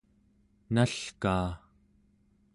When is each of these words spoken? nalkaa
nalkaa 0.73 1.49